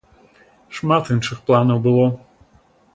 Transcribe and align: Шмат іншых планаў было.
Шмат 0.79 1.13
іншых 1.17 1.45
планаў 1.51 1.77
было. 1.87 2.05